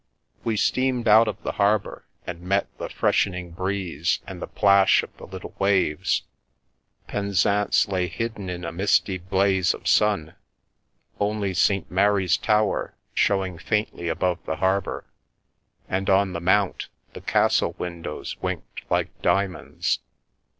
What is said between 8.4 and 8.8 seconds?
in a